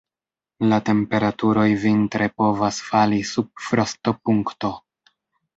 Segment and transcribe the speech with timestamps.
[0.71, 4.73] La temperaturoj vintre povas fali sub frostopunkto.